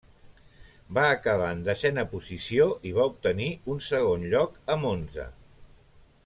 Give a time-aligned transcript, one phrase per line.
[0.97, 5.29] Va acabar en desena posició i va obtenir un segon lloc a Monza.